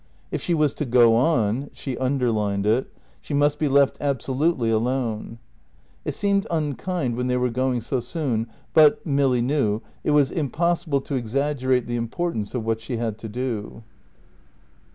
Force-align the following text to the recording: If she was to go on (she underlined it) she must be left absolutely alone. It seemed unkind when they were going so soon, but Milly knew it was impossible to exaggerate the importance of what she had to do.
If 0.31 0.41
she 0.41 0.55
was 0.55 0.73
to 0.73 0.85
go 0.85 1.15
on 1.15 1.69
(she 1.73 1.95
underlined 1.95 2.65
it) 2.65 2.91
she 3.21 3.35
must 3.35 3.59
be 3.59 3.67
left 3.67 3.97
absolutely 4.01 4.71
alone. 4.71 5.37
It 6.05 6.15
seemed 6.15 6.47
unkind 6.49 7.15
when 7.15 7.27
they 7.27 7.37
were 7.37 7.51
going 7.51 7.81
so 7.81 7.99
soon, 7.99 8.47
but 8.73 9.05
Milly 9.05 9.43
knew 9.43 9.83
it 10.03 10.09
was 10.09 10.31
impossible 10.31 11.01
to 11.01 11.13
exaggerate 11.13 11.85
the 11.85 11.97
importance 11.97 12.55
of 12.55 12.65
what 12.65 12.81
she 12.81 12.97
had 12.97 13.19
to 13.19 13.29
do. 13.29 13.83